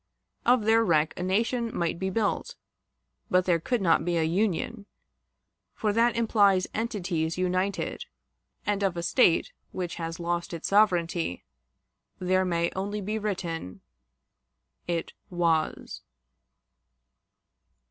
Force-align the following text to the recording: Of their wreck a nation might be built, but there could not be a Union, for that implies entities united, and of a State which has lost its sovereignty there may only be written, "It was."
Of 0.47 0.63
their 0.65 0.83
wreck 0.83 1.13
a 1.15 1.21
nation 1.21 1.69
might 1.77 1.99
be 1.99 2.09
built, 2.09 2.55
but 3.29 3.45
there 3.45 3.59
could 3.59 3.83
not 3.83 4.03
be 4.03 4.17
a 4.17 4.23
Union, 4.23 4.87
for 5.75 5.93
that 5.93 6.15
implies 6.15 6.65
entities 6.73 7.37
united, 7.37 8.05
and 8.65 8.81
of 8.81 8.97
a 8.97 9.03
State 9.03 9.53
which 9.71 9.97
has 9.97 10.19
lost 10.19 10.55
its 10.55 10.69
sovereignty 10.69 11.45
there 12.17 12.45
may 12.45 12.71
only 12.75 12.99
be 12.99 13.19
written, 13.19 13.81
"It 14.87 15.13
was." 15.29 16.01